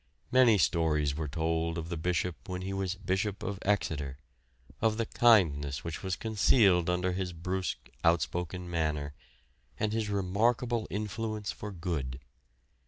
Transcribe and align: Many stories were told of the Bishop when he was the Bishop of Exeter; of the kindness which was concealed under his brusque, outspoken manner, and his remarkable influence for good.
Many 0.31 0.57
stories 0.57 1.13
were 1.13 1.27
told 1.27 1.77
of 1.77 1.89
the 1.89 1.95
Bishop 1.95 2.49
when 2.49 2.63
he 2.63 2.73
was 2.73 2.93
the 2.93 3.01
Bishop 3.01 3.43
of 3.43 3.59
Exeter; 3.61 4.17
of 4.81 4.97
the 4.97 5.05
kindness 5.05 5.83
which 5.83 6.01
was 6.01 6.15
concealed 6.15 6.89
under 6.89 7.11
his 7.11 7.33
brusque, 7.33 7.87
outspoken 8.03 8.67
manner, 8.67 9.13
and 9.79 9.93
his 9.93 10.09
remarkable 10.09 10.87
influence 10.89 11.51
for 11.51 11.71
good. 11.71 12.19